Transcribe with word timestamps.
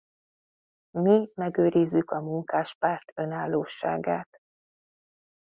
Mi 0.97 1.31
megőrizzük 1.35 2.11
a 2.11 2.21
Munkáspárt 2.21 3.11
önállóságát. 3.15 4.41